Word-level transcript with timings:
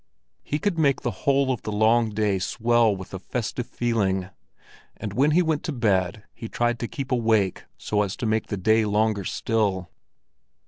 He 0.41 0.57
could 0.57 0.79
make 0.79 1.01
the 1.03 1.11
whole 1.11 1.51
of 1.53 1.61
the 1.61 1.71
long 1.71 2.09
day 2.09 2.39
swell 2.39 2.95
with 2.95 3.13
a 3.13 3.19
festive 3.19 3.67
feeling; 3.67 4.31
and 4.97 5.13
when 5.13 5.29
he 5.29 5.43
went 5.43 5.61
to 5.65 5.71
bed 5.71 6.23
he 6.33 6.49
tried 6.49 6.79
to 6.79 6.87
keep 6.87 7.11
awake 7.11 7.65
so 7.77 8.01
as 8.01 8.15
to 8.15 8.25
make 8.25 8.47
the 8.47 8.57
day 8.57 8.83
longer 8.83 9.23
still. 9.25 9.91